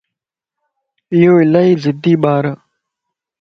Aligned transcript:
ايو 1.13 1.33
الائي 1.43 1.71
ضدي 1.83 2.13
ٻارَ 2.23 2.43